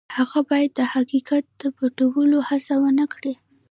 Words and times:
هغه 0.17 0.39
باید 0.49 0.71
د 0.75 0.81
حقیقت 0.93 1.43
د 1.61 1.63
پټولو 1.77 2.37
هڅه 2.49 2.73
ونه 2.83 3.05
کړي. 3.13 3.33